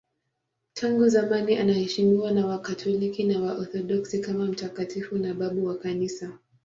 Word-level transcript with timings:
Tangu 0.73 1.07
zamani 1.09 1.57
anaheshimiwa 1.57 2.31
na 2.31 2.45
Wakatoliki 2.47 3.23
na 3.23 3.41
Waorthodoksi 3.41 4.19
kama 4.19 4.45
mtakatifu 4.45 5.17
na 5.17 5.33
babu 5.33 5.65
wa 5.65 5.77
Kanisa. 5.77 6.37